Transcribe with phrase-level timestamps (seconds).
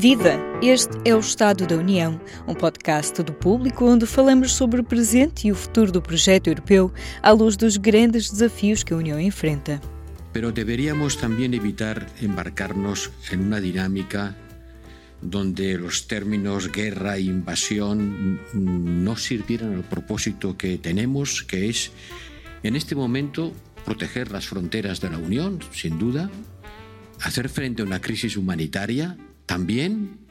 [0.00, 0.32] Viva!
[0.62, 2.18] Este é o Estado da União,
[2.48, 6.90] um podcast do público onde falamos sobre o presente e o futuro do projeto europeu
[7.20, 9.78] à luz dos grandes desafios que a União enfrenta.
[10.32, 14.34] Pero deberíamos también evitar embarcarnos en una dinámica
[15.20, 21.92] donde los términos guerra e invasión no sirvieran al propósito que tenemos, que es,
[22.62, 23.52] en este momento,
[23.84, 26.30] proteger las fronteras de la Unión, sin duda,
[27.20, 29.18] hacer frente a una crisis humanitaria
[29.50, 30.28] también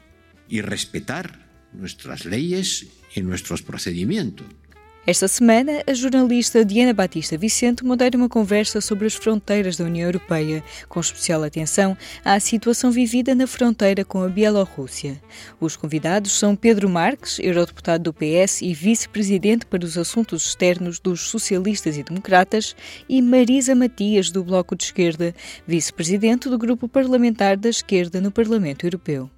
[0.48, 4.46] y respetar nuestras leyes y nuestros procedimientos.
[5.06, 10.06] Esta semana, a jornalista Diana Batista Vicente modera uma conversa sobre as fronteiras da União
[10.06, 15.18] Europeia, com especial atenção à situação vivida na fronteira com a Bielorrússia.
[15.58, 21.30] Os convidados são Pedro Marques, eurodeputado do PS e vice-presidente para os assuntos externos dos
[21.30, 22.76] Socialistas e Democratas,
[23.08, 25.34] e Marisa Matias, do Bloco de Esquerda,
[25.66, 29.30] vice-presidente do Grupo Parlamentar da Esquerda no Parlamento Europeu.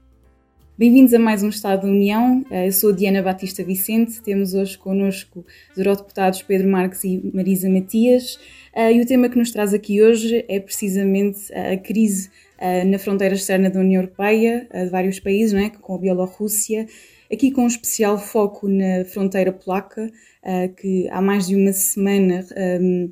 [0.82, 2.44] Bem-vindos a mais um Estado da União.
[2.50, 4.20] Eh, eu sou Diana Batista Vicente.
[4.20, 8.36] Temos hoje connosco os eurodeputados Pedro Marques e Marisa Matias.
[8.74, 12.98] Eh, e o tema que nos traz aqui hoje é precisamente a crise eh, na
[12.98, 15.70] fronteira externa da União Europeia, de vários países, não é?
[15.70, 16.88] com a Bielorrússia,
[17.32, 20.10] aqui com um especial foco na fronteira polaca,
[20.76, 23.08] que há mais de uma semana ehm,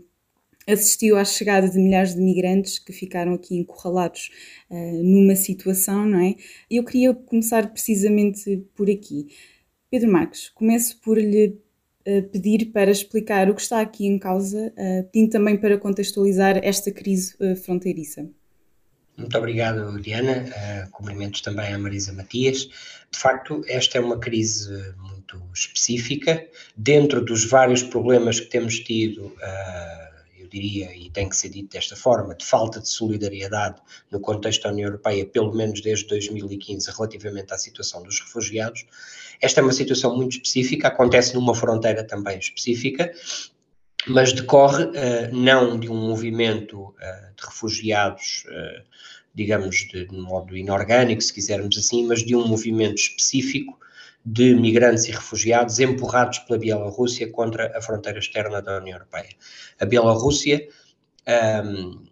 [0.72, 4.30] assistiu à chegada de milhares de migrantes que ficaram aqui encurralados
[4.70, 6.34] uh, numa situação, não é?
[6.70, 9.28] Eu queria começar precisamente por aqui.
[9.90, 11.58] Pedro Marques, começo por lhe
[12.06, 16.60] uh, pedir para explicar o que está aqui em causa, uh, pedindo também para contextualizar
[16.62, 18.28] esta crise fronteiriça.
[19.16, 20.46] Muito obrigado, Diana.
[20.92, 22.70] Cumprimentos também à Marisa Matias.
[23.10, 26.46] De facto, esta é uma crise muito específica.
[26.74, 29.36] Dentro dos vários problemas que temos tido,
[30.50, 34.70] diria, e tem que ser dito desta forma, de falta de solidariedade no contexto da
[34.70, 38.84] União Europeia, pelo menos desde 2015, relativamente à situação dos refugiados.
[39.40, 43.12] Esta é uma situação muito específica, acontece numa fronteira também específica,
[44.06, 44.92] mas decorre uh,
[45.32, 48.82] não de um movimento uh, de refugiados, uh,
[49.34, 53.78] digamos, de, de modo inorgânico, se quisermos assim, mas de um movimento específico
[54.24, 59.30] de migrantes e refugiados empurrados pela Bielorrússia contra a fronteira externa da União Europeia.
[59.80, 60.68] A Bielorrússia,
[61.64, 62.09] um,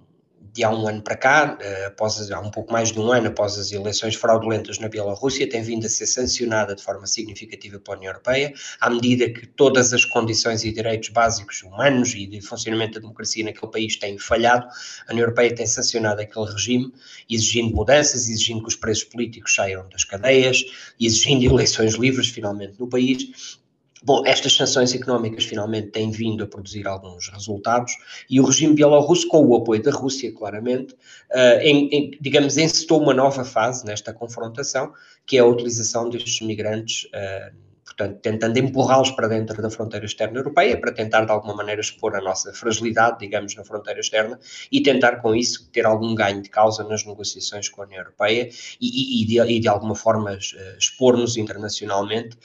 [0.58, 3.28] de há um ano para cá, eh, após, há um pouco mais de um ano
[3.28, 7.96] após as eleições fraudulentas na Bielorrússia, tem vindo a ser sancionada de forma significativa pela
[7.96, 12.94] União Europeia, à medida que todas as condições e direitos básicos humanos e de funcionamento
[12.94, 14.66] da democracia naquele país têm falhado,
[15.06, 16.92] a União Europeia tem sancionado aquele regime,
[17.30, 20.64] exigindo mudanças, exigindo que os presos políticos saiam das cadeias,
[21.00, 23.58] exigindo eleições livres finalmente no país,
[24.02, 27.94] Bom, estas sanções económicas finalmente têm vindo a produzir alguns resultados
[28.30, 33.02] e o regime bielorrusso, com o apoio da Rússia, claramente, uh, em, em, digamos, encetou
[33.02, 34.92] uma nova fase nesta confrontação,
[35.26, 37.52] que é a utilização destes migrantes, uh,
[37.84, 42.14] portanto, tentando empurrá-los para dentro da fronteira externa europeia, para tentar de alguma maneira expor
[42.14, 44.38] a nossa fragilidade, digamos, na fronteira externa
[44.70, 48.48] e tentar com isso ter algum ganho de causa nas negociações com a União Europeia
[48.80, 52.38] e, e, e, de, e de, alguma forma, uh, expor-nos internacionalmente.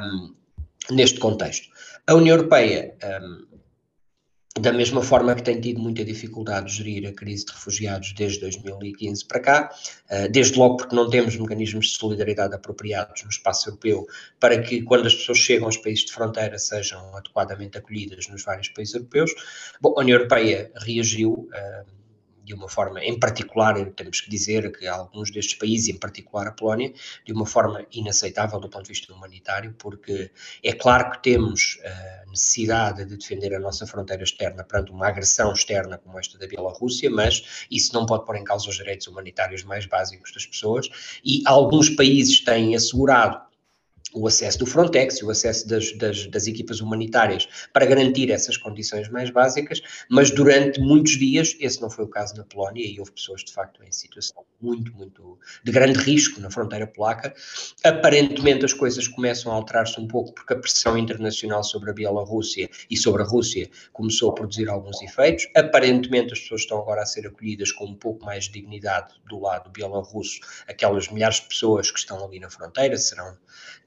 [0.00, 0.45] Um,
[0.90, 1.68] neste contexto.
[2.06, 3.56] A União Europeia, um,
[4.58, 8.40] da mesma forma que tem tido muita dificuldade de gerir a crise de refugiados desde
[8.40, 9.70] 2015 para cá,
[10.10, 14.06] uh, desde logo porque não temos mecanismos de solidariedade apropriados no espaço europeu
[14.40, 18.68] para que, quando as pessoas chegam aos países de fronteira, sejam adequadamente acolhidas nos vários
[18.68, 19.32] países europeus.
[19.80, 21.48] Bom, a União Europeia reagiu.
[21.52, 21.96] Uh,
[22.46, 26.52] de uma forma, em particular, temos que dizer que alguns destes países, em particular a
[26.52, 26.92] Polónia,
[27.24, 30.30] de uma forma inaceitável do ponto de vista humanitário, porque
[30.62, 35.08] é claro que temos a eh, necessidade de defender a nossa fronteira externa perante uma
[35.08, 39.08] agressão externa como esta da Bielorrússia, mas isso não pode pôr em causa os direitos
[39.08, 40.88] humanitários mais básicos das pessoas,
[41.24, 43.45] e alguns países têm assegurado
[44.16, 49.10] o acesso do Frontex, o acesso das, das, das, equipas humanitárias para garantir essas condições
[49.10, 53.12] mais básicas, mas durante muitos dias esse não foi o caso na Polónia e houve
[53.12, 57.34] pessoas de facto em situação muito, muito de grande risco na fronteira polaca.
[57.84, 62.70] Aparentemente as coisas começam a alterar-se um pouco porque a pressão internacional sobre a Bielorrússia
[62.88, 65.46] e sobre a Rússia começou a produzir alguns efeitos.
[65.54, 69.38] Aparentemente as pessoas estão agora a ser acolhidas com um pouco mais de dignidade do
[69.38, 73.36] lado bielorrusso, aquelas milhares de pessoas que estão ali na fronteira serão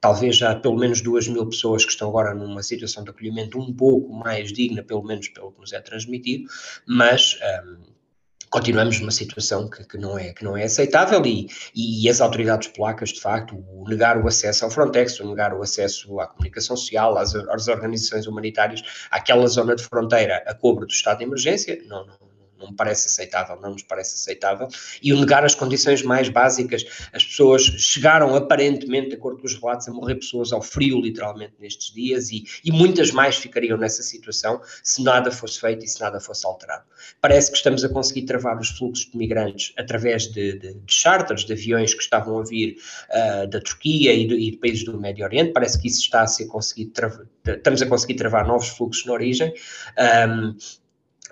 [0.00, 3.72] talvez já pelo menos duas mil pessoas que estão agora numa situação de acolhimento um
[3.72, 6.48] pouco mais digna, pelo menos pelo que nos é transmitido,
[6.86, 7.90] mas um,
[8.50, 12.68] continuamos numa situação que, que, não é, que não é aceitável e, e, as autoridades
[12.68, 16.76] polacas, de facto, o negar o acesso ao Frontex, o negar o acesso à comunicação
[16.76, 21.80] social, às, às organizações humanitárias, àquela zona de fronteira a cobro do estado de emergência,
[21.86, 22.29] não não
[22.70, 24.68] me parece aceitável, não nos parece aceitável,
[25.02, 29.54] e o negar as condições mais básicas, as pessoas chegaram aparentemente, de acordo com os
[29.54, 34.02] relatos, a morrer pessoas ao frio, literalmente, nestes dias, e, e muitas mais ficariam nessa
[34.02, 36.84] situação se nada fosse feito e se nada fosse alterado.
[37.20, 41.44] Parece que estamos a conseguir travar os fluxos de migrantes através de, de, de charters,
[41.44, 42.76] de aviões que estavam a vir
[43.10, 46.26] uh, da Turquia e, e de países do Médio Oriente, parece que isso está a
[46.26, 46.92] ser conseguido,
[47.46, 49.52] estamos a conseguir travar novos fluxos na origem,
[50.28, 50.56] um,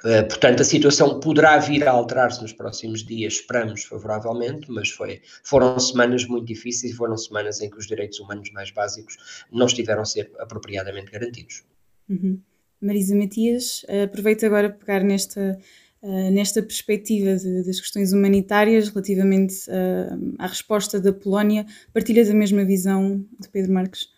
[0.05, 5.21] Uh, portanto, a situação poderá vir a alterar-se nos próximos dias, esperamos favoravelmente, mas foi,
[5.43, 9.17] foram semanas muito difíceis, foram semanas em que os direitos humanos mais básicos
[9.51, 11.65] não estiveram a ser apropriadamente garantidos.
[12.09, 12.41] Uhum.
[12.81, 15.59] Marisa Matias, aproveito agora para pegar nesta,
[16.01, 21.67] uh, nesta perspectiva de, das questões humanitárias relativamente uh, à resposta da Polónia.
[21.93, 24.09] Partilha da mesma visão de Pedro Marques?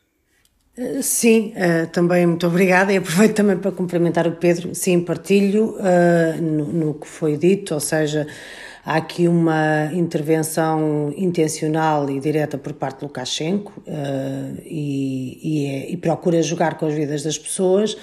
[0.76, 4.74] Eh, sim, uh, também muito obrigada e aproveito também para cumprimentar o Pedro.
[4.74, 8.26] Sim, partilho uh, no, que foi dito, ou seja,
[8.84, 13.82] há aqui uma intervenção intencional e direta por parte de Lukashenko
[14.64, 17.96] e, e, é, e, procura jogar com as vidas das pessoas.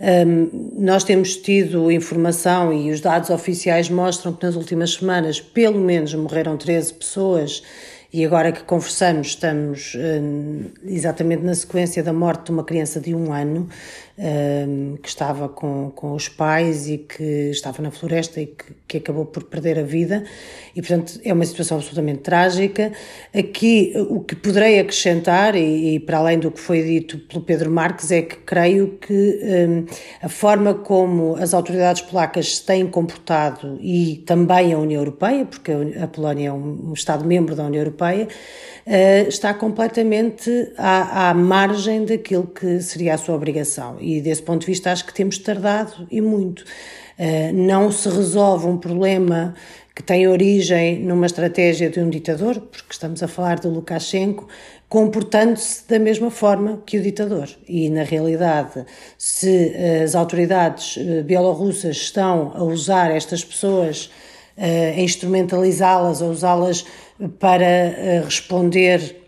[0.00, 0.48] Um, ehm,
[0.78, 6.14] nós temos tido informação e os dados oficiais mostram que nas últimas semanas pelo menos
[6.14, 7.62] morreram 13 pessoas
[8.12, 13.14] e agora que conversamos, estamos uh, exatamente na sequência da morte de uma criança de
[13.14, 13.68] um ano
[14.20, 18.96] uh, que estava com, com os pais e que estava na floresta e que, que
[18.98, 20.24] acabou por perder a vida.
[20.76, 22.92] E, portanto, é uma situação absolutamente trágica.
[23.34, 27.70] Aqui, o que poderei acrescentar, e, e para além do que foi dito pelo Pedro
[27.70, 29.86] Marques, é que creio que um,
[30.22, 35.72] a forma como as autoridades polacas se têm comportado e também a União Europeia, porque
[36.00, 38.28] a Polónia é um, um Estado-membro da União Europeia,
[38.86, 43.96] uh, está completamente à, à margem daquilo que seria a sua obrigação.
[44.16, 46.60] E desse ponto de vista, acho que temos tardado e muito.
[47.18, 49.54] Uh, não se resolve um problema
[49.94, 54.48] que tem origem numa estratégia de um ditador, porque estamos a falar de Lukashenko,
[54.88, 57.48] comportando-se da mesma forma que o ditador.
[57.68, 58.84] E, na realidade,
[59.18, 64.10] se as autoridades eh, bielorrussas estão a usar estas pessoas,
[64.56, 66.84] a instrumentalizá-las, a usá-las
[67.38, 69.19] para eh, responder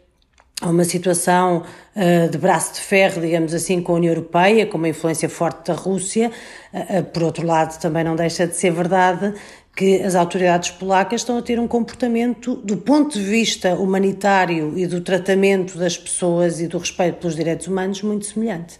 [0.70, 1.62] uma situação
[1.96, 5.66] uh, de braço de ferro, digamos assim, com a União Europeia, com uma influência forte
[5.66, 6.30] da Rússia.
[6.72, 9.34] Uh, por outro lado, também não deixa de ser verdade
[9.74, 14.86] que as autoridades polacas estão a ter um comportamento, do ponto de vista humanitário e
[14.86, 18.78] do tratamento das pessoas e do respeito pelos direitos humanos, muito semelhante.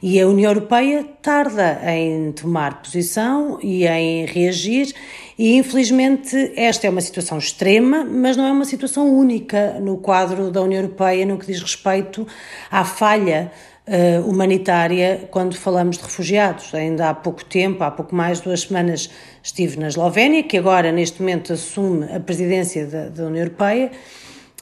[0.00, 4.94] E a União Europeia tarda em tomar posição e em reagir,
[5.38, 10.50] e infelizmente esta é uma situação extrema, mas não é uma situação única no quadro
[10.50, 12.26] da União Europeia no que diz respeito
[12.68, 13.52] à falha
[13.86, 16.74] uh, humanitária quando falamos de refugiados.
[16.74, 19.08] Ainda há pouco tempo, há pouco mais de duas semanas,
[19.40, 23.92] estive na Eslovénia, que agora neste momento assume a presidência da, da União Europeia,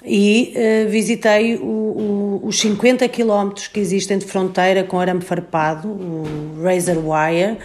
[0.05, 5.89] e uh, visitei o, o, os 50 quilómetros que existem de fronteira com arame farpado,
[5.89, 7.57] o Razor Wire,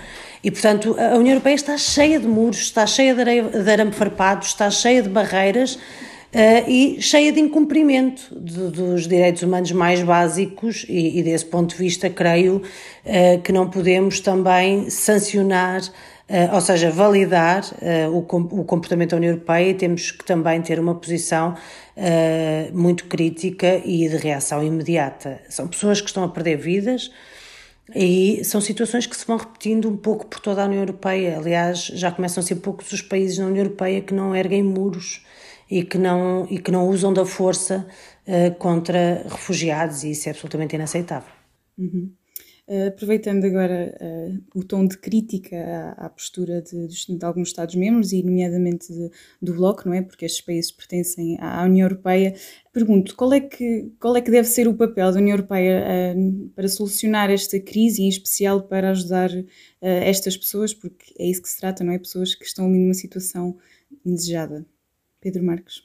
[0.44, 3.92] e portanto a União Europeia está cheia de muros, está cheia de, areia, de arame
[3.92, 5.80] farpado, está cheia de barreiras uh,
[6.68, 11.76] e cheia de incumprimento de, dos direitos humanos mais básicos e, e desse ponto de
[11.76, 15.82] vista creio uh, que não podemos também sancionar
[16.30, 17.62] Uh, ou seja, validar
[18.10, 21.56] o, o, comportamento da União Europeia e temos que também ter uma posição
[22.72, 25.42] muito crítica e de reação imediata.
[25.50, 27.12] São pessoas que estão a perder vidas
[27.96, 31.38] e são situações que se vão repetindo um pouco por toda a União Europeia.
[31.38, 35.26] Aliás, já começam a ser poucos os países na União Europeia que não erguem muros
[35.70, 37.88] e que não, e que não usam da força
[38.60, 41.34] contra refugiados, e isso é absolutamente inaceitável.
[41.78, 42.14] Uhum.
[42.72, 47.50] Uh, aproveitando agora uh, o tom de crítica à, à postura de, de, de, alguns
[47.50, 49.12] Estados-membros, e nomeadamente de,
[49.42, 50.02] do Bloco, não é?
[50.02, 52.34] Porque estes países pertencem à União Europeia,
[52.72, 55.84] pergunto qual é que, qual é que deve ser o papel da União Europeia
[56.16, 59.32] uh, para solucionar esta crise, em especial para ajudar
[59.82, 62.00] estas pessoas, porque é isso que se trata, não é?
[62.00, 63.58] Pessoas que estão ali numa situação
[64.06, 64.66] indesejada.
[65.20, 65.84] Pedro Marques.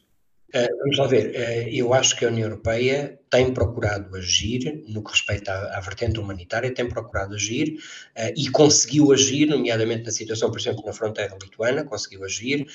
[0.55, 1.35] vamos lá ver,
[1.75, 6.21] eu acho que a União Europeia tem procurado agir no que respeita à, à vertente
[6.21, 7.79] humanitária, tem procurado agir
[8.17, 12.67] uh, e conseguiu agir, nomeadamente na situação, por exemplo, na fronteira lituana, conseguiu agir,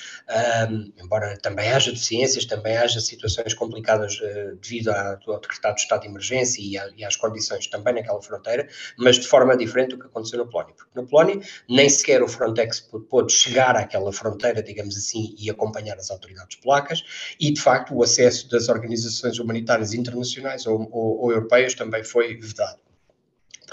[0.70, 5.82] um, embora também haja deficiências, também haja situações complicadas uh, devido à, ao decretado de
[5.82, 8.68] estado de emergência e, e, às condições também naquela fronteira,
[8.98, 12.28] mas de forma diferente do que aconteceu na Polónia, porque na Polónia nem sequer o
[12.28, 17.02] Frontex pôde chegar àquela fronteira, digamos assim, e acompanhar as autoridades polacas,
[17.40, 22.04] e de facto o acesso das organizações humanitárias internacionais internacionais ou, ou, ou europeias também
[22.04, 22.80] foi vedado.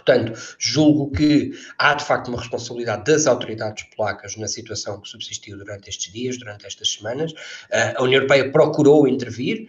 [0.09, 5.55] Portanto, julgo que há de facto uma responsabilidade das autoridades polacas na situação que subsistiu
[5.55, 7.31] durante estes dias, durante estas semanas.
[7.31, 9.67] Uh, a União Europeia procurou intervir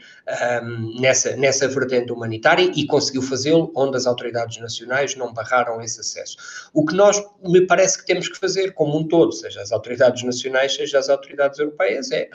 [0.63, 6.01] um, nessa, nessa vertente humanitária e conseguiu fazê-lo onde as autoridades nacionais não barraram esse
[6.01, 6.39] acesso.
[6.73, 10.23] O que nós, me parece que temos que fazer, como um todo, seja as autoridades
[10.23, 12.31] nacionais, seja as autoridades europeias, é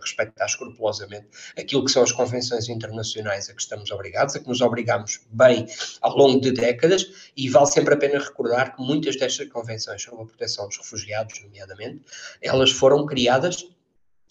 [0.00, 1.26] respeitar escrupulosamente
[1.58, 5.66] aquilo que são as convenções internacionais a que estamos obrigados, a que nos obrigamos bem
[6.00, 10.22] ao longo de décadas, e vale sempre a pena recordar que muitas destas convenções sobre
[10.22, 12.02] a proteção dos refugiados, nomeadamente,
[12.42, 13.68] elas foram criadas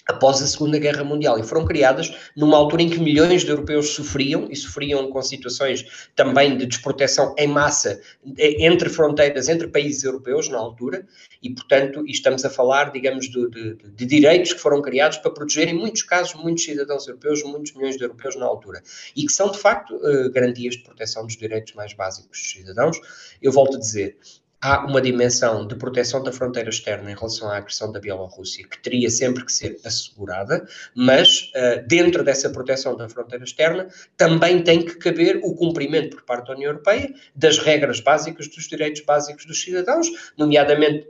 [0.08, 3.90] após a Segunda Guerra Mundial e foram criadas numa altura em que milhões de europeus
[3.90, 8.02] sofriam e sofriam com situações também de desproteção em massa
[8.38, 11.06] entre fronteiras, entre países europeus na altura
[11.42, 15.68] e, portanto, estamos a falar, digamos, de, de, de, direitos que foram criados para proteger,
[15.68, 18.82] em muitos casos, muitos cidadãos europeus, muitos milhões de europeus na altura
[19.16, 23.00] e que são, de facto, uh, garantias de proteção dos direitos mais básicos dos cidadãos.
[23.42, 24.18] Eu volto a dizer,
[24.62, 28.82] há uma dimensão de proteção da fronteira externa em relação à agressão da Bielorrússia que
[28.82, 34.84] teria sempre que ser assegurada, mas uh, dentro dessa proteção da fronteira externa também tem
[34.84, 39.46] que caber o cumprimento por parte da União Europeia das regras básicas dos direitos básicos
[39.46, 41.08] dos cidadãos, nomeadamente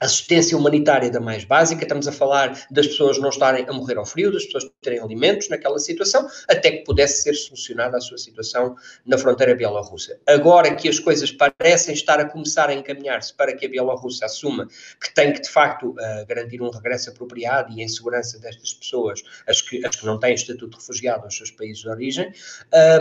[0.00, 4.06] assistência humanitária da mais básica, estamos a falar das pessoas não estarem a morrer ao
[4.06, 8.76] frio, das pessoas terem alimentos naquela situação, até que pudesse ser solucionada a sua situação
[9.04, 10.18] na fronteira bielorrussa.
[10.26, 14.68] Agora que as coisas parecem estar a começar a encaminhar-se para que a Bielorrússia assuma
[15.00, 19.22] que tem que, de facto, uh, garantir um regresso apropriado e em segurança destas pessoas,
[19.46, 22.32] as que, as que não têm estatuto de refugiado aos seus países de origem,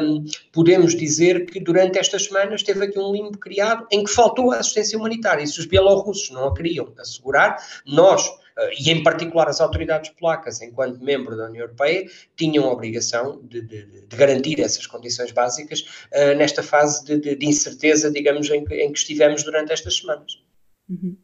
[0.01, 4.51] um, podemos dizer que durante estas semanas teve aqui um limbo criado em que faltou
[4.51, 7.57] a assistência humanitária, e se os bielorrussos não a queriam assegurar.
[7.85, 8.27] Nós,
[8.57, 13.41] eh, e em particular as autoridades polacas, enquanto membro da União Europeia, tinham a obrigação
[13.43, 18.65] de, de, de garantir essas condições básicas uh, nesta fase de, de, incerteza, digamos, em
[18.65, 20.41] que, em que, estivemos durante estas semanas.
[20.89, 21.15] Uhum.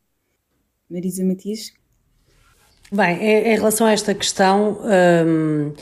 [0.89, 1.73] Marisa Matias?
[2.91, 4.79] Bem, em relação a esta questão,
[5.25, 5.73] um,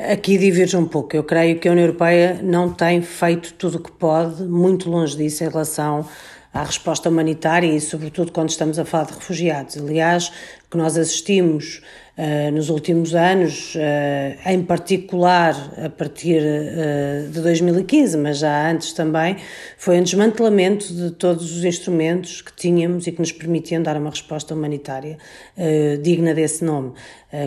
[0.00, 1.14] aqui diverge um pouco.
[1.14, 5.16] Eu creio que a União Europeia não tem feito tudo o que pode, muito longe
[5.16, 6.08] disso, em relação
[6.56, 9.76] à resposta humanitária e, sobretudo, quando estamos a falar de refugiados.
[9.76, 10.32] Aliás,
[10.70, 11.80] que nós assistimos
[12.16, 15.54] uh, nos últimos anos, uh, em particular
[15.84, 19.36] a partir uh, de 2015, mas já antes também,
[19.76, 24.10] foi um desmantelamento de todos os instrumentos que tínhamos e que nos permitiam dar uma
[24.10, 25.18] resposta humanitária
[26.02, 26.92] digna desse nome.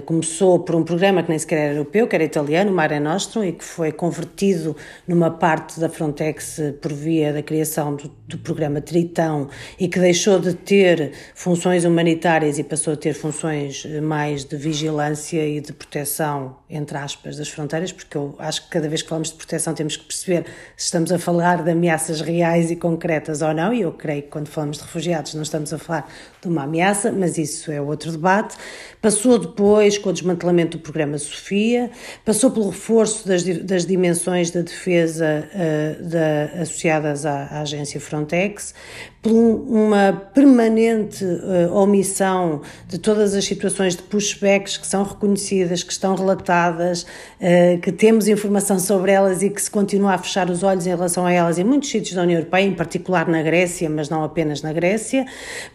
[0.05, 3.43] Começou por um programa que nem sequer era europeu, que era italiano, o Mare Nostrum,
[3.43, 4.75] e que foi convertido
[5.07, 9.49] numa parte da Frontex por via da criação do, do programa Tritão
[9.79, 15.45] e que deixou de ter funções humanitárias e passou a ter funções mais de vigilância
[15.47, 19.29] e de proteção, entre aspas, das fronteiras, porque eu acho que cada vez que falamos
[19.29, 20.45] de proteção temos que perceber
[20.77, 24.27] se estamos a falar de ameaças reais e concretas ou não, e eu creio que
[24.27, 26.07] quando falamos de refugiados não estamos a falar
[26.39, 28.55] de uma ameaça, mas isso é outro debate.
[29.01, 31.89] Passou depois com o desmantelamento do programa Sofia,
[32.23, 38.75] passou pelo reforço das, das dimensões da defesa uh, da, associadas à, à agência Frontex,
[39.21, 45.91] por uma permanente uh, omissão de todas as situações de pushbacks que são reconhecidas, que
[45.91, 50.63] estão relatadas, uh, que temos informação sobre elas e que se continua a fechar os
[50.63, 53.89] olhos em relação a elas em muitos sítios da União Europeia, em particular na Grécia,
[53.89, 55.25] mas não apenas na Grécia.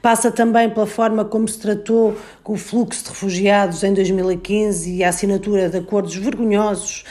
[0.02, 5.04] Passa também pela forma como se tratou com o fluxo de refugiados em 2015 e
[5.04, 7.04] a assinatura de acordos vergonhosos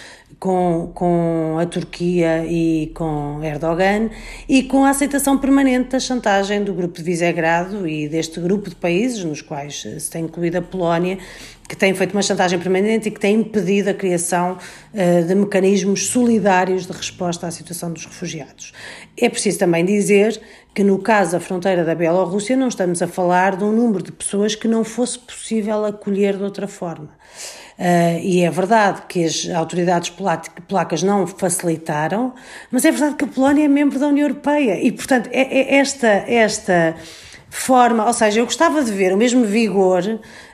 [0.44, 4.10] com, com a Turquia e com Erdogan
[4.48, 8.76] e com a aceitação permanente da chantagem do grupo de Visegrado e deste grupo de
[8.76, 11.18] países, nos quais se tem incluído a Polónia,
[11.68, 14.58] que tem feito uma chantagem permanente e que tem impedido a criação
[14.94, 18.74] uh, de mecanismos solidários de resposta à situação dos refugiados.
[19.18, 20.40] É preciso também dizer
[20.74, 24.12] que no caso da fronteira da Bielorrússia não estamos a falar de um número de
[24.12, 27.10] pessoas que não fosse possível acolher de outra forma.
[27.78, 30.14] Uh, e é verdade que as autoridades
[30.68, 32.34] polacas não facilitaram,
[32.70, 35.76] mas é verdade que a Polónia é membro da União Europeia e, portanto, é, é
[35.78, 36.96] esta, esta
[37.56, 40.02] forma, ou seja, eu gostava de ver o mesmo vigor,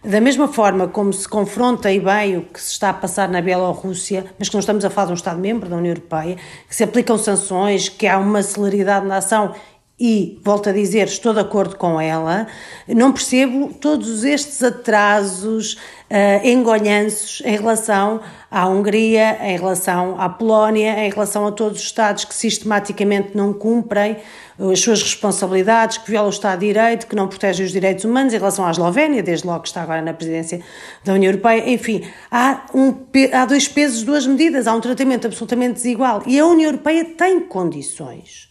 [0.03, 3.41] da mesma forma como se confronta e bem o que se está a passar na
[3.41, 6.35] Bielorrússia, mas que não estamos a falar de um Estado-membro da União Europeia,
[6.67, 9.55] que se aplicam sanções, que há uma celeridade na ação
[9.99, 12.47] e, volto a dizer, estou de acordo com ela,
[12.87, 21.09] não percebo todos estes atrasos uh, em relação à Hungria, em relação à Polónia, em
[21.09, 24.17] relação a todos os Estados que sistematicamente não cumprem
[24.71, 28.33] as suas responsabilidades, que violam o Estado de Direito, que não protegem os direitos humanos,
[28.33, 30.61] em relação à Eslovénia, desde logo que está agora na presidência
[31.03, 31.69] da União Europeia.
[31.69, 32.93] Enfim, há, um,
[33.31, 36.23] há dois pesos, duas medidas, há um tratamento absolutamente desigual.
[36.25, 38.48] E a União Europeia tem condições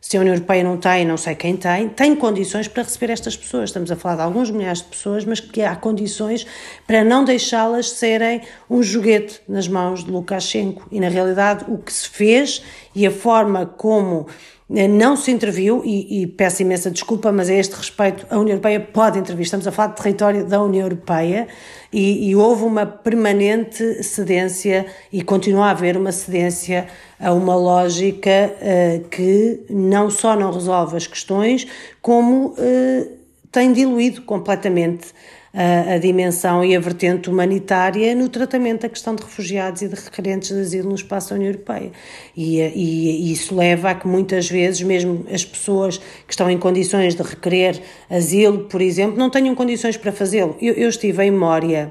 [0.00, 3.36] Se a União Europeia não tem, não sei quem tem, tem condições para receber estas
[3.36, 3.70] pessoas.
[3.70, 6.46] Estamos a falar de alguns milhares de pessoas, mas que há condições
[6.86, 10.86] para não deixá-las serem um joguete nas mãos de Lukashenko.
[10.90, 12.62] E na realidade o que se fez
[12.94, 14.28] e a forma como
[14.68, 18.78] não se interviu, e, e, peço imensa desculpa, mas a este respeito a União Europeia
[18.78, 19.44] pode intervir.
[19.44, 21.48] Estamos a falar de território da União Europeia
[21.90, 26.86] e, e houve uma permanente cedência e continua a haver uma cedência
[27.18, 31.66] a uma lógica uh, que não só não resolve as questões,
[32.02, 33.18] como uh,
[33.50, 35.14] tem diluído completamente
[35.58, 39.94] a, a, dimensão e a vertente humanitária no tratamento da questão de refugiados e de
[39.96, 41.90] requerentes de asilo no espaço da União Europeia.
[42.36, 46.56] E, e, e, isso leva a que muitas vezes, mesmo as pessoas que estão em
[46.56, 50.56] condições de requerer asilo, por exemplo, não tenham condições para fazê-lo.
[50.62, 51.90] Eu, eu estive em Mória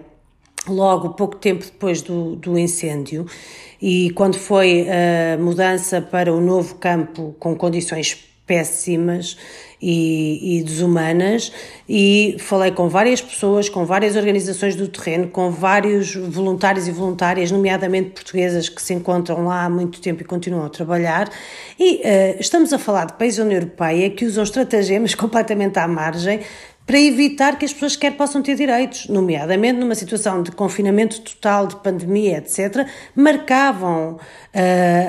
[0.65, 3.25] logo pouco tempo depois do, do incêndio
[3.81, 9.37] e quando foi a mudança para o novo campo com condições péssimas
[9.81, 11.51] e, e, desumanas
[11.87, 17.51] e falei com várias pessoas, com várias organizações do terreno, com vários voluntários e voluntárias,
[17.51, 21.29] nomeadamente portuguesas que se encontram lá há muito tempo e continuam a trabalhar.
[21.79, 22.01] E uh,
[22.39, 26.41] estamos a falar de países da União Europeia que usam estratagemas completamente à margem
[26.87, 31.67] para evitar que as pessoas sequer possam ter direitos, nomeadamente numa situação de confinamento total,
[31.67, 34.19] de pandemia, etc., marcavam uh,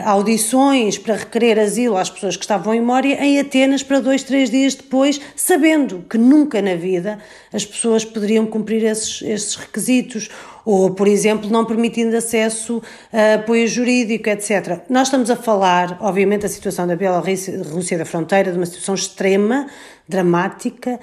[0.05, 4.51] audições para requerer asilo às pessoas que estavam em Mória em Atenas para dois, três
[4.51, 7.21] dias depois, sabendo que nunca na vida
[7.53, 10.29] as pessoas poderiam cumprir esses, esses requisitos
[10.65, 12.83] ou, por exemplo, não permitindo acesso
[13.13, 14.81] a apoio jurídico, etc.
[14.91, 19.67] Nós estamos a falar, obviamente, da situação da Bielorrússia da fronteira, de uma situação extrema,
[20.07, 21.01] dramática,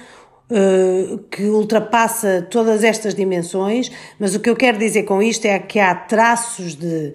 [0.48, 5.58] Uh, que ultrapassa todas estas dimensões, mas o que eu quero dizer com isto é
[5.58, 7.14] que há traços de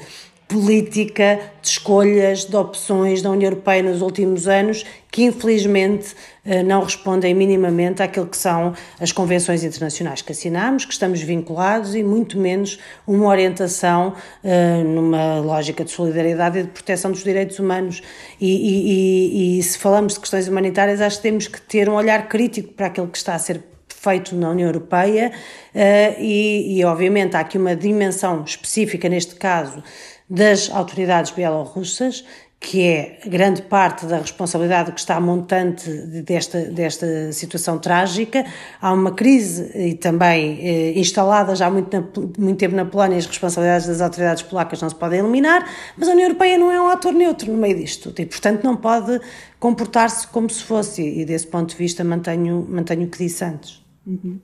[0.51, 6.13] política, de escolhas, de opções da União Europeia nos últimos anos que infelizmente
[6.45, 11.95] uh, não respondem minimamente àquilo que são as convenções internacionais que assinamos, que estamos vinculados
[11.95, 17.59] e muito menos uma orientação uh, numa lógica de solidariedade e de proteção dos direitos
[17.59, 18.01] humanos.
[18.39, 22.27] E, e, e, se falamos de questões humanitárias, acho que temos que ter um olhar
[22.27, 23.61] crítico para aquilo que está a ser
[24.01, 25.31] feito na União Europeia
[25.75, 29.83] uh, e, e, obviamente, há aqui uma dimensão específica neste caso
[30.31, 32.23] das autoridades bielorrussas,
[32.57, 35.89] que é grande parte da responsabilidade que está montante
[36.23, 38.45] desta, desta situação trágica.
[38.79, 43.17] Há uma crise e também eh, instalada já há muito, na, muito tempo na Polónia,
[43.17, 45.67] as responsabilidades das autoridades polacas não se podem eliminar,
[45.97, 48.77] mas a União Europeia não é um ator neutro no meio disto e, portanto, não
[48.77, 49.19] pode
[49.59, 53.83] comportar-se como se fosse, e desse ponto de vista mantenho, mantenho o que disse antes.
[54.07, 54.39] Uhum.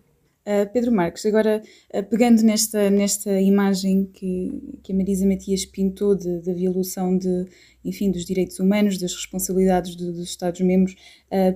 [0.47, 1.61] Uh, Pedro Marcos, agora
[1.93, 7.47] uh, pegando nesta, nesta imagem que, que a Marisa Matias pintou da violação de,
[7.83, 10.95] enfim, dos direitos humanos, das responsabilidades do, dos Estados-membros,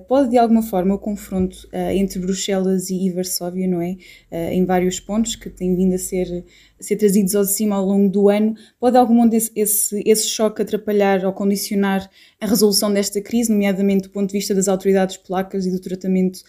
[0.06, 3.92] pode de alguma forma o confronto uh, entre Bruxelas e, Varsóvia, não é?
[4.30, 6.44] Uh, em vários pontos que têm vindo a ser,
[6.78, 10.02] a ser trazidos ao de cima ao longo do ano, pode algum modo esse, esse,
[10.04, 12.08] esse choque atrapalhar ou condicionar
[12.40, 16.40] a resolução desta crise, nomeadamente do ponto de vista das autoridades polacas e do tratamento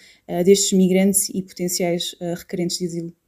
[0.45, 3.22] destes migrantes e potenciais requerentes de asilo?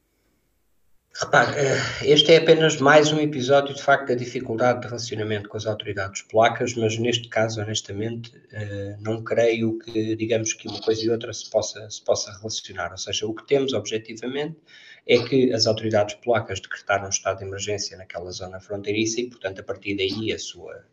[1.18, 5.56] Repare, eh, este é apenas mais um episódio, de facto, da dificuldade de relacionamento com
[5.56, 11.02] as autoridades polacas, mas neste caso, honestamente, eh, não creio que, digamos, que uma coisa
[11.02, 12.90] e outra se possa, se possa relacionar.
[12.90, 14.58] Ou seja, o que temos, objetivamente,
[15.06, 19.60] é que as autoridades polacas decretaram um estado de emergência naquela zona fronteiriça e, portanto,
[19.60, 20.84] a partir daí a sua,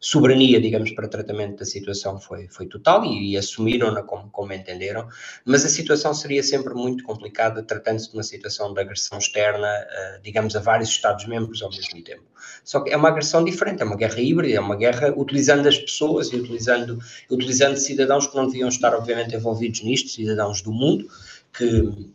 [0.00, 5.06] soberania, digamos, para tratamento da situação foi, foi total e, e assumiram-na como, como entenderam,
[5.44, 10.22] mas a situação seria sempre muito complicada tratando-se de uma situação de agressão externa, uh,
[10.22, 12.24] digamos, a vários Estados-membros ao mesmo tempo.
[12.64, 15.78] Só que é uma agressão diferente, é uma guerra híbrida, é uma guerra utilizando as
[15.78, 16.98] pessoas e utilizando,
[17.30, 21.06] utilizando cidadãos que não deviam estar, obviamente, envolvidos nisto, cidadãos do mundo,
[21.52, 22.10] que,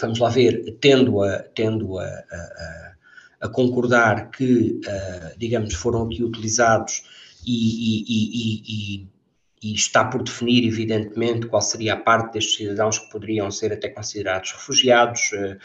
[0.00, 2.93] vamos lá ver, tendo a, tendo a, a, a
[3.44, 7.02] a concordar que, uh, digamos, foram aqui utilizados
[7.46, 9.08] e, e, e,
[9.64, 13.88] e está por definir, evidentemente, qual seria a parte destes cidadãos que poderiam ser até
[13.88, 15.30] considerados refugiados.
[15.32, 15.56] Eh,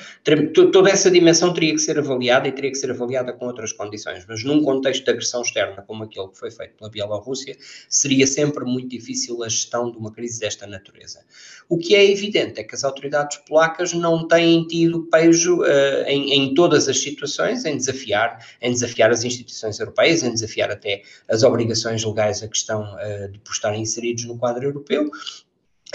[0.71, 4.25] toda essa dimensão teria que ser avaliada e teria que ser avaliada com outras condições,
[4.25, 7.57] mas num contexto de agressão externa como aquele que foi feito pela Bielorrússia,
[7.89, 11.19] seria sempre muito difícil a gestão de uma crise desta natureza.
[11.67, 16.33] O que é evidente é que as autoridades polacas não têm tido pejo uh, em,
[16.33, 21.43] em todas as situações em desafiar, em desafiar as instituições europeias, em desafiar até as
[21.43, 25.09] obrigações legais a questão uh, de postarem inseridos no quadro europeu.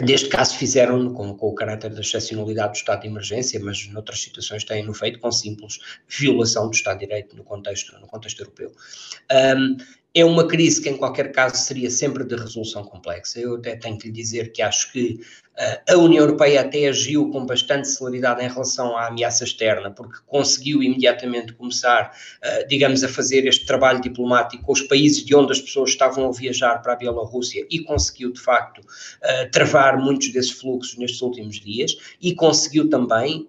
[0.03, 4.21] Neste caso fizeram com, com o caráter da excepcionalidade do estado de emergência, mas noutras
[4.21, 5.79] situações têm-no feito com simples
[6.09, 8.73] violação do Estado de Direito no contexto, no contexto europeu.
[9.31, 9.77] Um,
[10.15, 13.41] é uma crise que, em qualquer caso, seria sempre de resolução complexa.
[13.41, 15.21] Eu até tenho que lhe dizer que acho que
[15.59, 20.19] uh, a União Europeia até agiu com bastante celeridade em relação à ameaça externa, porque
[20.27, 22.13] conseguiu imediatamente começar,
[22.45, 26.29] uh, digamos, a fazer este trabalho diplomático com os países de onde as pessoas estavam
[26.29, 31.21] a viajar para a Bielorrússia e conseguiu, de facto, uh, travar muitos desses fluxos nestes
[31.23, 33.49] últimos dias e conseguiu também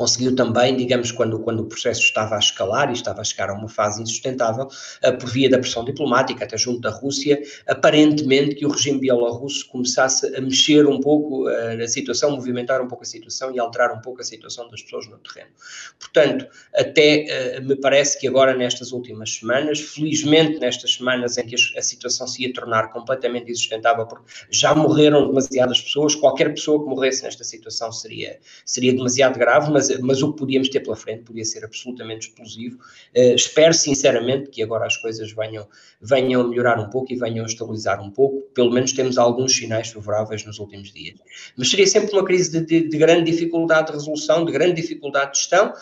[0.00, 3.52] conseguiu também, digamos, quando, quando o processo estava a escalar e estava a chegar a
[3.52, 8.64] uma fase insustentável, uh, por via da pressão diplomática, até junto da Rússia, aparentemente que
[8.64, 13.06] o regime bielorrusso começasse a mexer um pouco uh, na situação, movimentar um pouco a
[13.06, 15.50] situação e alterar um pouco a situação das pessoas no terreno.
[15.98, 21.56] Portanto, até uh, me parece que agora, nestas últimas semanas, felizmente nestas semanas em que
[21.56, 26.82] a, a situação se ia tornar completamente insustentável, porque já morreram demasiadas pessoas, qualquer pessoa
[26.82, 30.96] que morresse nesta situação seria, seria demasiado grave, mas mas, o que podíamos ter pela
[30.96, 32.78] frente podia ser absolutamente explosivo.
[33.16, 35.66] Uh, espero sinceramente que agora as coisas venham,
[36.00, 38.42] venham a melhorar um pouco e venham a estabilizar um pouco.
[38.54, 41.18] Pelo menos temos alguns sinais favoráveis nos últimos dias.
[41.56, 45.32] Mas seria sempre uma crise de, de, de grande dificuldade de resolução, de grande dificuldade
[45.32, 45.72] de gestão.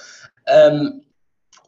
[0.72, 1.00] Um,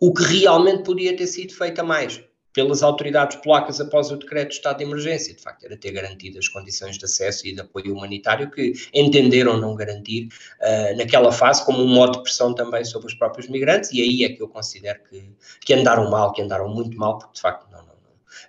[0.01, 4.49] o que realmente podia ter sido feito a mais pelas autoridades polacas após o decreto
[4.49, 7.61] de estado de emergência, de facto, era ter garantido as condições de acesso e de
[7.61, 10.29] apoio humanitário que entenderam não garantir
[10.61, 14.25] uh, naquela fase, como um modo de pressão também sobre os próprios migrantes, e aí
[14.25, 17.71] é que eu considero que, que andaram mal, que andaram muito mal, porque de facto
[17.71, 17.90] não,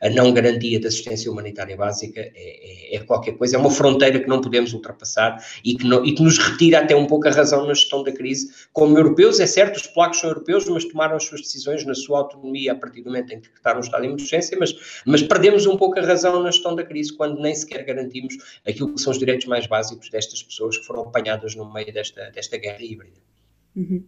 [0.02, 4.20] a não garantia da assistência humanitária básica é, é, é, qualquer coisa, é uma fronteira
[4.20, 7.32] que não podemos ultrapassar e que, não, e que nos retira até um pouco a
[7.32, 8.52] razão na gestão da crise.
[8.74, 12.20] Como europeus, é certo, os polacos são europeus, mas tomaram as suas decisões na sua
[12.20, 15.66] autonomia a partir do momento em que decretaram o estado de emergência, mas, mas perdemos
[15.68, 18.36] um pouco a razão na gestão da crise quando nem sequer garantimos
[18.68, 22.32] aquilo que são os direitos mais básicos destas pessoas que foram apanhadas no meio desta,
[22.32, 23.18] desta guerra híbrida.
[23.76, 24.04] Uhum.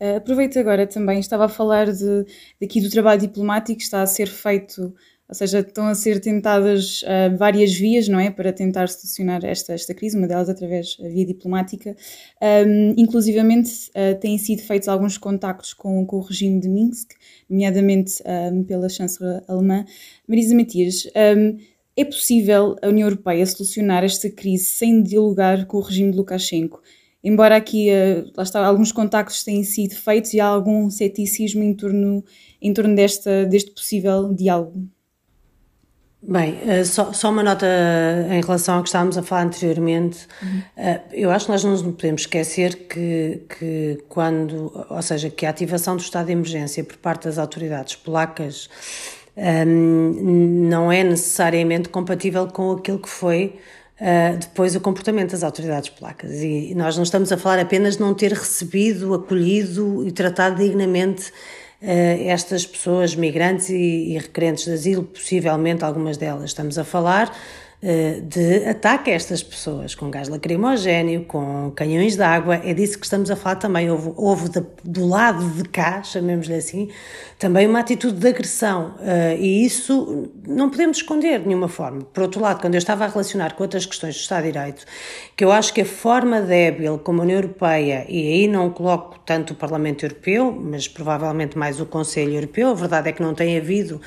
[0.00, 2.26] Uh, aproveito agora também, estava a falar de,
[2.62, 4.92] aqui do trabalho diplomático que está a ser feito
[5.32, 9.72] ou seja, estão a ser tentadas uh, várias vias, não é, para tentar solucionar esta,
[9.72, 11.96] esta crise, uma delas através da via diplomática.
[12.66, 17.12] Um, inclusivamente, uh, têm sido feitos alguns contactos com, com o regime de Minsk,
[17.48, 19.86] nomeadamente um, pela chanceler alemã.
[20.28, 21.56] Marisa Matias, um,
[21.96, 26.82] é possível a União Europeia solucionar esta crise sem dialogar com o regime de Lukashenko?
[27.24, 31.72] Embora aqui, uh, lá está, alguns contactos têm sido feitos e há algum ceticismo em
[31.72, 32.22] torno,
[32.60, 34.90] em torno desta, deste possível diálogo.
[36.22, 37.66] Bem, eh, só, só uma nota
[38.30, 40.28] em relação ao que estávamos a falar anteriormente.
[40.40, 40.62] Uhum.
[41.12, 45.96] Eu acho que nós não podemos esquecer que, que quando, ou seja, que a ativação
[45.96, 48.70] do estado de emergência por parte das autoridades polacas
[49.36, 53.58] um, ehm, não é necessariamente compatível com aquilo que foi
[54.00, 56.40] uh, depois o comportamento das autoridades polacas.
[56.42, 61.30] E nós não estamos a falar apenas de não ter recebido, acolhido e tratado dignamente
[61.30, 61.32] eh,
[61.82, 66.50] estas pessoas migrantes e, e requerentes de asilo, possivelmente algumas delas.
[66.50, 72.22] Estamos a falar eh, de ataque a estas pessoas, com gás lacrimogéneo, com canhões de
[72.22, 73.90] água, é disso que estamos a falar também.
[73.90, 76.88] Houve, houve de, do lado de cá, chamemos-lhe assim,
[77.40, 82.02] também uma atitude de agressão, uh, e isso não podemos esconder de nenhuma forma.
[82.02, 84.84] Por outro lado, quando eu estava a relacionar com outras questões do Estado de Direito,
[85.36, 89.18] que eu acho que a forma débil como a União Europeia, e aí não coloco
[89.26, 93.34] tanto o Parlamento Europeu, mas provavelmente mais o Conselho Europeu, a verdade é que não
[93.34, 94.00] tem havido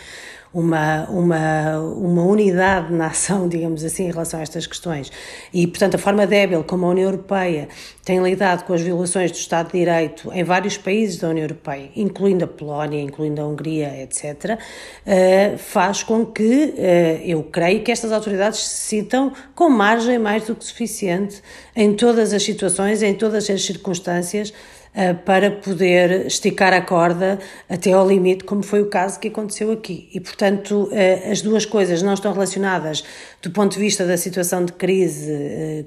[0.56, 5.12] uma, uma, uma unidade na ação, digamos assim, em relação a estas questões.
[5.54, 7.68] E, portanto, a forma débil como a União Europeia
[8.06, 11.90] tem lidado com as violações do Estado de Direito em vários países da União Europeia,
[11.96, 14.58] incluindo a Polónia, incluindo a Hungria, etc.,
[15.06, 20.46] eh, faz com que eh, eu creio que estas autoridades se sintam com margem mais
[20.46, 21.42] do que suficiente
[21.76, 24.54] em todas as situações, em todas as circunstâncias
[25.26, 27.38] para poder esticar a corda
[27.70, 30.10] até ao limite, como foi o caso que aconteceu aqui.
[30.14, 33.04] E, portanto, eh, as duas coisas não estão relacionadas
[33.42, 35.86] do ponto de vista da situação de crise eh,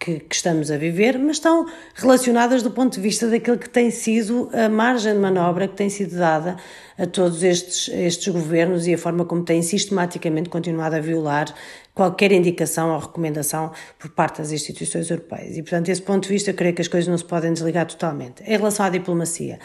[0.00, 3.90] que, que, estamos a viver, mas estão relacionadas do ponto de vista daquilo que tem
[3.90, 6.56] sido a margem de manobra que tem sido dada
[6.98, 11.54] a todos estes, estes governos e a forma como têm sistematicamente continuado a violar
[11.94, 15.56] qualquer indicação ou recomendação por parte das instituições europeias.
[15.58, 17.86] E, portanto, desse ponto de vista, eu creio que as coisas não se podem desligar
[17.86, 18.42] totalmente.
[18.42, 19.58] Em relação à diplomacia,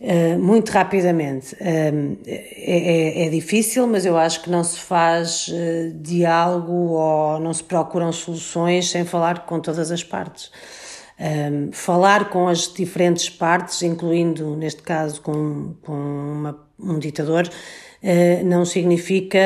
[0.00, 1.92] eh, muito rapidamente, eh,
[2.24, 7.52] é, é, é, difícil, mas eu acho que não se faz eh, diálogo ou não
[7.52, 10.52] se procuram soluções sem falar com todas as partes.
[11.72, 17.48] falar com as diferentes partes, incluindo, neste caso, com, com uma, um ditador,
[18.44, 19.38] não significa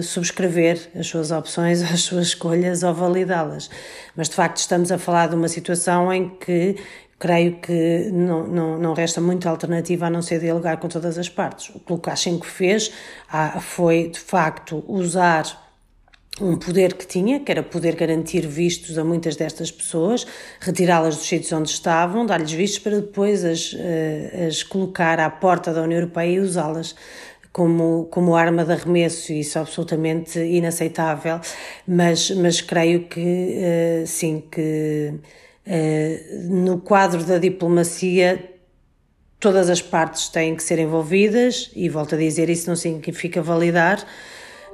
[0.00, 3.68] subscrever as suas opções, as suas escolhas ou validá-las.
[4.16, 6.76] Mas de facto estamos a falar de uma situação em que
[7.22, 11.28] creio que não, não, não resta muita alternativa a não ser dialogar com todas as
[11.28, 11.72] partes.
[11.72, 12.90] O que Lukashenko fez
[13.30, 15.44] ah, foi, de facto, usar
[16.40, 20.26] um poder que tinha, que era poder garantir vistos a muitas destas pessoas,
[20.58, 25.72] retirá-las dos sítios onde estavam, dar-lhes vistos para depois as, eh, as colocar à porta
[25.72, 26.96] da União Europeia e usá-las
[27.52, 31.38] como, como arma de arremesso, isso é absolutamente inaceitável,
[31.86, 35.14] mas, mas creio que uh, sim, que
[36.48, 38.52] no quadro da diplomacia
[39.42, 44.06] todas as partes têm que ser envolvidas e volto a dizer, isso não significa validar,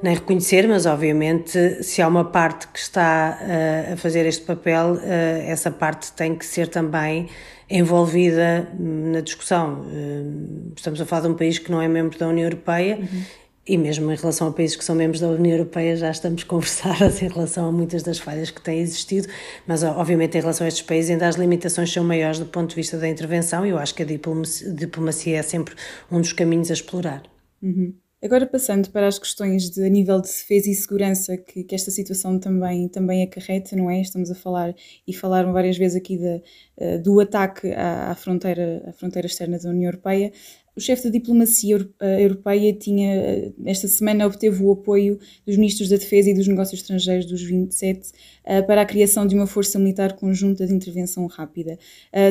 [0.01, 4.93] nem reconhecer, mas obviamente se há uma parte que está uh, a fazer este papel,
[4.93, 4.99] uh,
[5.47, 7.27] essa parte tem que ser também
[7.67, 9.81] envolvida na discussão.
[9.81, 13.23] Uh, estamos a falar de um país que não é membro da União Europeia uhum.
[13.67, 17.21] E mesmo em relação a países que são membros da União Europeia já estamos conversadas
[17.23, 19.27] em relação a muitas das falhas que têm existido,
[19.67, 22.75] mas obviamente em relação a estes países ainda as limitações são maiores do ponto de
[22.75, 25.75] vista da intervenção e eu acho que a diplomacia, é sempre
[26.11, 27.23] um dos caminhos a explorar.
[27.61, 27.93] Uhum.
[28.21, 32.37] Agora passando para as questões de nível de defesa e segurança que, que, esta situação
[32.37, 34.01] também, também acarreta, não é?
[34.01, 34.75] Estamos a falar
[35.07, 36.41] e falaram várias vezes aqui de,
[36.77, 40.33] uh, do ataque à, à, fronteira, à fronteira externa da União Europeia.
[40.79, 45.89] O chefe da diplomacia eh, europeia tinha, eh, esta semana, obteve o apoio dos ministros
[45.89, 48.11] da Defesa e dos Negócios Estrangeiros dos 27
[48.45, 51.77] eh, para a criação de uma força militar conjunta de intervenção rápida,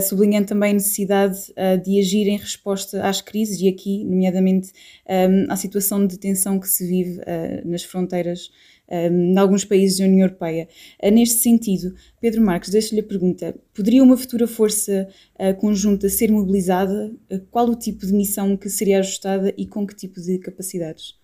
[0.03, 1.39] sublinhando também a necessidade
[1.85, 4.73] de agir em resposta às crises e aqui, nomeadamente,
[5.49, 7.21] à situação de tensão que se vive
[7.65, 8.51] nas fronteiras
[8.89, 10.69] um, em alguns países da União Europeia.
[11.03, 16.31] Uh, neste sentido, Pedro Marques, deixo-lhe a pergunta: poderia uma futura força uh, conjunta ser
[16.31, 17.13] mobilizada?
[17.31, 21.19] Uh, qual o tipo de missão que seria ajustada e com que tipo de capacidades?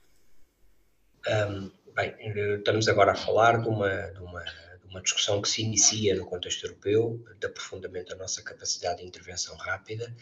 [1.26, 2.14] Um, bem,
[2.58, 4.44] estamos agora a falar de uma, de uma,
[4.90, 9.56] uma discussão que se inicia no contexto europeu, de aprofundamento da nossa capacidade de intervenção
[9.56, 10.14] rápida,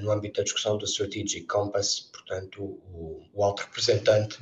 [0.00, 4.38] no âmbito da discussão do Strategic Compass, portanto, o, o alto representante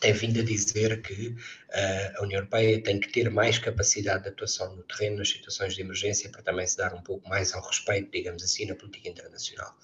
[0.00, 4.28] tem vindo a dizer que uh, a União Europeia tem que ter mais capacidade de
[4.28, 7.62] atuação no terreno nas situações de emergência para também se dar um pouco mais ao
[7.66, 9.74] respeito, digamos assim, na política internacional.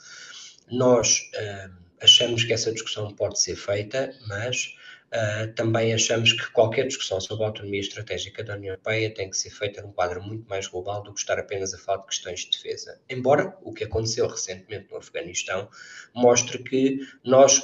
[0.70, 4.77] Nós uh, achamos que essa discussão pode ser feita, mas
[5.12, 9.37] uh, também achamos que qualquer discussão sobre a autonomia estratégica da União Europeia tem que
[9.37, 12.40] ser feita num quadro muito mais global do que estar apenas a falar de questões
[12.40, 13.00] de defesa.
[13.11, 15.68] Embora o que aconteceu recentemente no Afeganistão
[16.14, 17.61] mostre que nós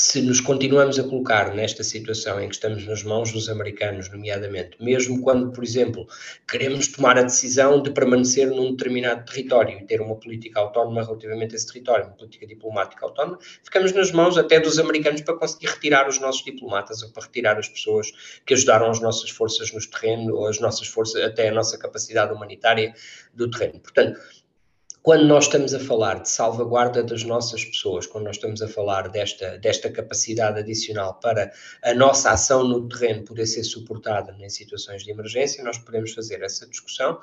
[0.00, 4.80] se nos continuamos a colocar nesta situação em que estamos nas mãos dos americanos, nomeadamente,
[4.80, 6.06] mesmo quando, por exemplo,
[6.48, 11.54] queremos tomar a decisão de permanecer num determinado território e ter uma política autónoma relativamente
[11.54, 15.66] a esse território, uma política diplomática autónoma, ficamos nas mãos até dos americanos para conseguir
[15.66, 18.12] retirar os nossos diplomatas ou para retirar as pessoas
[18.46, 22.32] que ajudaram as nossas forças nos terrenos ou as nossas forças, até a nossa capacidade
[22.32, 22.94] humanitária
[23.34, 23.80] do terreno.
[23.80, 24.20] Portanto,
[25.02, 29.08] quando nós estamos a falar de salvaguarda das nossas pessoas, quando nós estamos a falar
[29.08, 35.04] desta, desta capacidade adicional para a nossa ação no terreno poder ser suportada em situações
[35.04, 37.18] de emergência, nós podemos fazer essa discussão,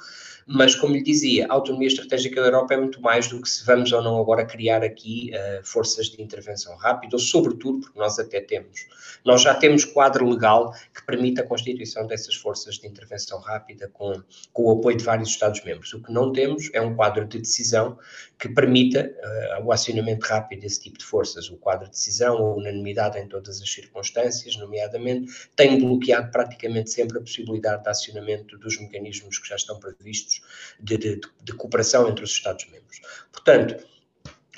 [0.47, 3.65] mas como lhe dizia, a autonomia estratégica da Europa é muito mais do que se
[3.65, 8.17] vamos ou não agora criar aqui uh, forças de intervenção rápida, ou sobretudo, porque nós
[8.17, 8.88] até temos,
[9.23, 14.21] nós já temos quadro legal que permite a constituição dessas forças de intervenção rápida com,
[14.53, 15.93] com o apoio de vários Estados-membros.
[15.93, 17.97] O que não temos é um quadro de decisão decisão
[18.38, 19.12] que permita
[19.60, 21.49] uh, o acionamento rápido desse tipo de forças.
[21.49, 27.17] O quadro de decisão, a unanimidade em todas as circunstâncias, nomeadamente, tem bloqueado praticamente sempre
[27.17, 30.41] a possibilidade de acionamento dos mecanismos que já estão previstos
[30.80, 33.01] de, de, de cooperação entre os Estados-membros.
[33.32, 33.84] Portanto,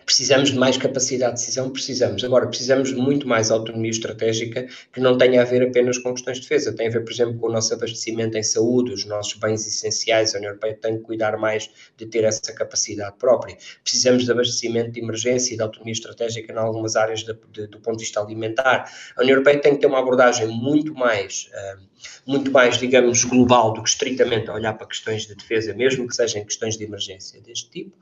[0.08, 1.70] Precisamos de mais capacidade de decisão?
[1.70, 2.24] Precisamos.
[2.24, 6.38] Agora, precisamos de muito mais autonomia estratégica que não tenha a ver apenas com questões
[6.38, 6.74] de defesa.
[6.74, 10.34] Tem a ver, por exemplo, com o nosso abastecimento em saúde, os nossos bens essenciais.
[10.34, 13.58] A União Europeia tem que cuidar mais de ter essa capacidade própria.
[13.84, 17.82] Precisamos de abastecimento de emergência e de autonomia estratégica em algumas áreas de, de, do
[17.82, 18.90] ponto de vista alimentar.
[19.18, 21.50] A União Europeia tem que ter uma abordagem muito mais.
[21.54, 21.86] Uh,
[22.26, 26.44] muito mais, digamos, global do que estritamente olhar para questões de defesa, mesmo que sejam
[26.44, 27.98] questões de emergência deste tipo,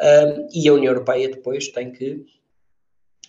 [0.00, 2.24] um, e a União Europeia depois tem que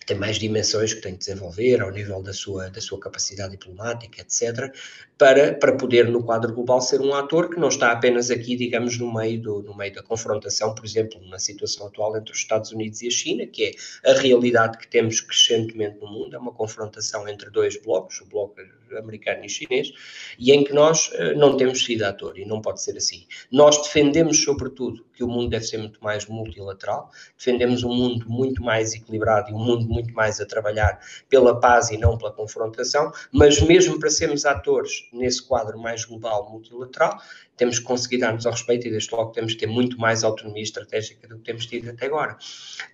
[0.06, 4.20] tem mais dimensões que tem que desenvolver ao nível da sua, da sua capacidade diplomática,
[4.20, 4.72] etc.,
[5.18, 8.96] para, para poder, no quadro global, ser um ator que não está apenas aqui, digamos,
[8.98, 12.70] no meio, do, no meio da confrontação, por exemplo, na situação atual entre os Estados
[12.70, 13.64] Unidos e a China, que
[14.04, 18.26] é a realidade que temos crescentemente no mundo, é uma confrontação entre dois blocos, o
[18.26, 18.54] bloco
[18.96, 19.92] americano e chinês,
[20.38, 23.26] e em que nós uh, não temos sido ator, e não pode ser assim.
[23.50, 28.62] Nós defendemos, sobretudo, que o mundo deve ser muito mais multilateral, defendemos um mundo muito
[28.62, 33.10] mais equilibrado e um mundo muito mais a trabalhar pela paz e não pela confrontação,
[33.32, 37.18] mas mesmo para sermos atores nesse quadro mais global, multilateral,
[37.56, 40.62] temos que conseguir dar-nos ao respeito e, desde logo, temos que ter muito mais autonomia
[40.62, 42.36] estratégica do que temos tido até agora.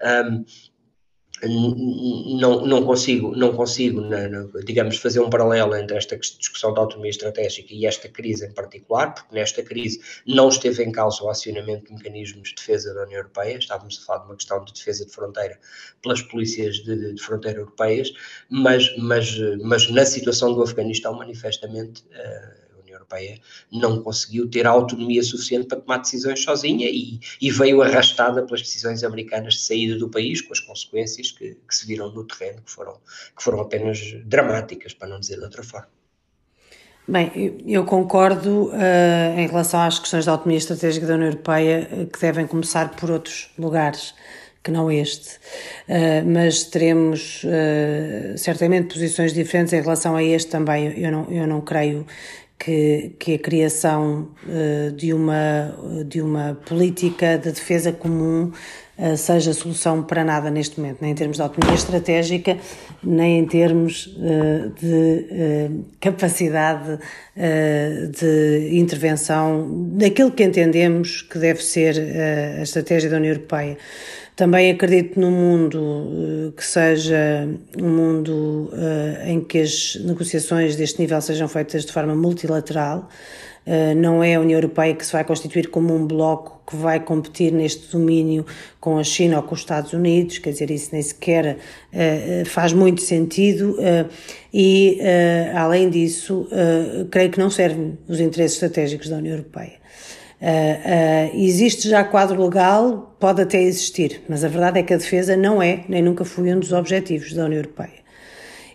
[0.01, 0.45] Um,
[1.49, 6.81] não, não consigo, não consigo na, na, digamos, fazer um paralelo entre esta discussão da
[6.81, 11.29] autonomia estratégica e esta crise em particular, porque nesta crise não esteve em causa o
[11.29, 14.73] acionamento de mecanismos de defesa da União Europeia, estávamos a falar de uma questão de
[14.73, 15.59] defesa de fronteira
[16.01, 18.13] pelas polícias de, de fronteira europeias,
[18.49, 22.62] mas, mas, mas na situação do Afeganistão, manifestamente, uh,
[23.13, 28.63] Europeia não conseguiu ter autonomia suficiente para tomar decisões sozinha e, e, veio arrastada pelas
[28.63, 32.63] decisões americanas de saída do país, com as consequências que, que se viram no terreno,
[32.63, 32.95] que foram,
[33.37, 35.89] que foram apenas dramáticas, para não dizer de outra forma.
[37.07, 42.07] Bem, eu concordo uh, em relação às questões da autonomia estratégica da União Europeia, uh,
[42.07, 44.15] que devem começar por outros lugares
[44.63, 45.31] que não este,
[45.89, 47.45] uh, mas teremos
[48.37, 50.97] certamente posições diferentes em relação a este também.
[50.97, 52.07] Eu não, eu não creio
[52.63, 55.75] que, que a criação uh, de, uma,
[56.07, 58.53] de uma política de defesa comum
[58.97, 62.57] uh, seja solução para nada neste momento, nem em termos de autonomia estratégica,
[63.03, 66.99] nem em termos uh, de capacidade
[67.35, 71.97] de intervenção daquilo que entendemos que deve ser
[72.59, 73.79] a estratégia da União Europeia.
[74.35, 77.49] Também acredito num mundo que seja
[77.81, 78.71] um mundo
[79.27, 83.09] em que as negociações deste nível sejam feitas de forma multilateral.
[83.97, 87.53] Não é a União Europeia que se vai constituir como um bloco que vai competir
[87.53, 88.45] neste domínio
[88.81, 91.59] com a China ou com os Estados Unidos, quer dizer, isso nem sequer
[92.47, 93.77] faz muito sentido.
[94.53, 94.99] E,
[95.55, 96.49] além disso,
[97.11, 99.75] creio que não servem os interesses estratégicos da União Europeia.
[100.43, 104.97] Uh, uh, existe já quadro legal, pode até existir, mas a verdade é que a
[104.97, 108.03] defesa não é, nem nunca foi um dos objetivos da União Europeia.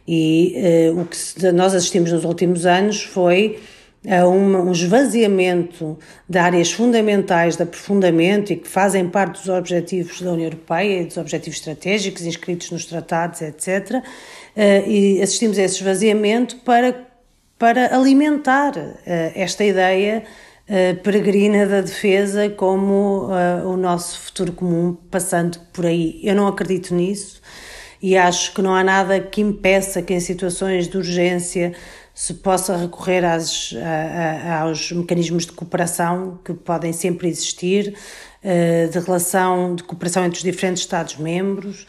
[0.08, 0.56] E
[0.96, 3.60] uh, o que nós assistimos nos últimos anos foi
[4.08, 6.00] a um esvaziamento
[6.30, 11.06] de áreas fundamentais de aprofundamento e que fazem parte dos objetivos da União Europeia e
[11.06, 14.02] dos objetivos estratégicos inscritos nos tratados, etc.
[14.88, 17.06] e assistimos a esse esvaziamento para,
[17.60, 18.72] para alimentar
[19.36, 20.24] esta ideia
[21.04, 23.30] peregrina da defesa como
[23.66, 26.20] o nosso futuro comum passando por aí.
[26.24, 27.42] Eu não acredito nisso
[28.02, 31.74] e acho que não há nada que impeça que em situações de urgência
[32.14, 37.96] se possa recorrer às, a, a, aos mecanismos de cooperação que podem sempre existir,
[38.44, 41.86] uh, de relação de cooperação entre os diferentes Estados-membros.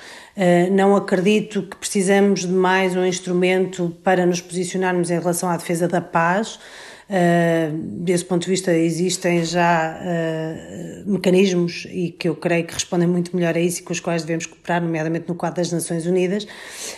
[0.71, 5.89] Não acredito que precisamos de mais um instrumento para nos posicionarmos em relação à defesa
[5.89, 6.61] da paz
[7.09, 13.09] Uh, desse ponto de vista, existem já uh, mecanismos e que eu creio que respondem
[13.09, 16.05] muito melhor a isso e com os quais devemos cooperar, nomeadamente no quadro das Nações
[16.05, 16.47] Unidas,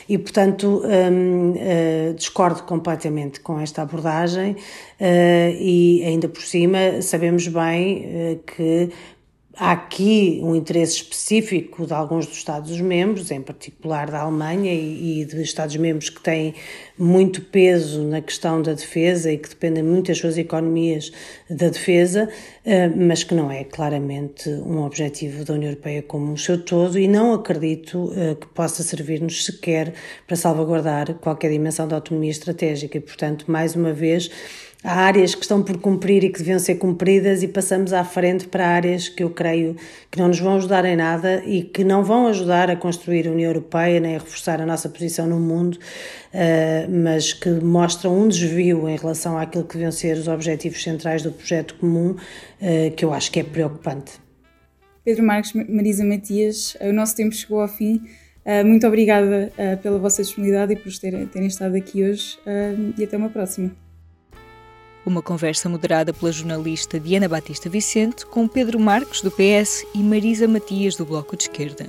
[0.09, 1.57] e portanto um, uh,
[2.11, 4.57] ah, discordo completamente com esta abordagem
[5.01, 8.91] e ainda por cima sabemos bem que
[9.63, 15.25] Há aqui um interesse específico de alguns dos Estados-membros, em particular da Alemanha e, e
[15.27, 16.55] de Estados-membros que têm
[16.97, 21.13] muito peso na questão da defesa e que dependem muito das suas economias
[21.51, 22.31] da defesa,
[22.65, 26.99] eh, mas que não é claramente um objetivo da União Europeia como um seu todo
[26.99, 29.93] e não acredito eh, que possa servir-nos sequer
[30.27, 32.97] para salvaguardar qualquer dimensão da autonomia estratégica.
[32.97, 34.31] E, portanto, mais uma vez,
[34.83, 38.49] Há áreas que estão por cumprir e que deviam ser cumpridas e passamos à frente
[38.49, 39.77] para áreas que eu creio
[40.11, 43.31] que não nos vão ajudar em nada e que não vão ajudar a construir a
[43.31, 45.79] União Europeia nem a reforçar a nossa posição no mundo,
[46.33, 51.23] eh, mas que mostram um desvio em relação àquilo que deviam ser os objetivos centrais
[51.23, 52.17] do projeto comum,
[52.59, 54.13] eh, que eu acho que é preocupante.
[55.05, 58.01] Pedro Marques, Marisa Matias, o nosso tempo chegou ao fim.
[58.47, 62.39] Eh, muito obrigada pela vossa disponibilidade e por terem, terem estado aqui hoje
[62.97, 63.90] e até uma próxima.
[65.05, 70.47] Uma conversa moderada pela jornalista Diana Batista Vicente com Pedro Marques, do PS, e Marisa
[70.47, 71.87] Matias, do Bloco de Esquerda.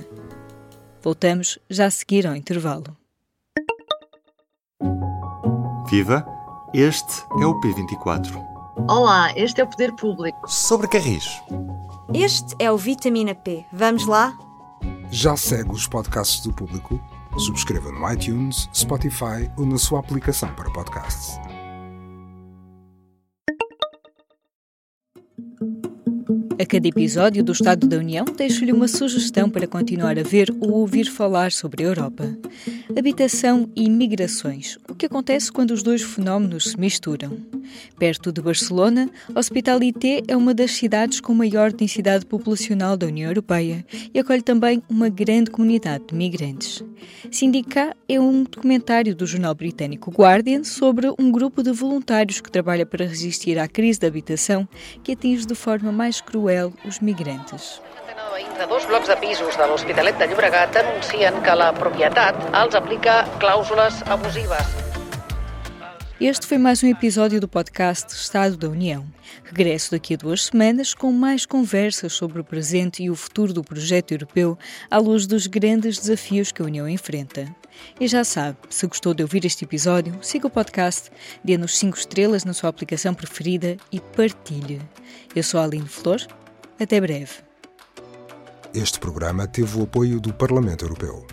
[1.02, 2.96] Voltamos já a seguir ao intervalo.
[5.90, 6.24] Viva!
[6.72, 8.42] Este é o P24.
[8.88, 10.50] Olá, este é o Poder Público.
[10.50, 11.26] Sobre Carris.
[12.14, 13.62] Este é o Vitamina P.
[13.70, 14.38] Vamos lá?
[15.10, 16.98] Já segue os podcasts do Público?
[17.36, 21.38] Subscreva no iTunes, Spotify ou na sua aplicação para podcasts.
[25.42, 25.71] thank you
[26.62, 30.70] A cada episódio do Estado da União, deixo-lhe uma sugestão para continuar a ver ou
[30.74, 32.38] ouvir falar sobre a Europa.
[32.96, 34.78] Habitação e migrações.
[34.88, 37.36] O que acontece quando os dois fenómenos se misturam?
[37.98, 43.84] Perto de Barcelona, Hospitalité é uma das cidades com maior densidade populacional da União Europeia
[44.14, 46.84] e acolhe também uma grande comunidade de migrantes.
[47.28, 52.86] Sindicat é um documentário do jornal britânico Guardian sobre um grupo de voluntários que trabalha
[52.86, 54.68] para resistir à crise da habitação
[55.02, 57.80] que atinge de forma mais cruel cruel os migrantes.
[58.68, 64.02] Dos blocs de pisos de l'Hospitalet de Llobregat anuncien que la propietat els aplica clàusules
[64.06, 64.66] abusives.
[66.20, 69.04] Este foi mais um episódio do podcast Estado da União.
[69.44, 73.64] Regresso daqui a duas semanas com mais conversas sobre o presente e o futuro do
[73.64, 74.56] projeto europeu
[74.90, 77.46] à luz dos grandes desafios que a União enfrenta.
[77.98, 81.10] E já sabe, se gostou de ouvir este episódio, siga o podcast,
[81.42, 84.80] dê-nos 5 estrelas na sua aplicação preferida e partilhe.
[85.34, 86.20] Eu sou a Aline Flor.
[86.80, 87.32] Até breve.
[88.74, 91.26] Este programa teve o apoio do Parlamento Europeu.